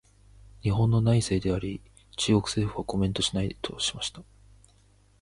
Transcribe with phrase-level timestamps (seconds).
[0.63, 1.79] 「日本の内政であり、
[2.17, 4.23] 中国政府はコメントしない」としました。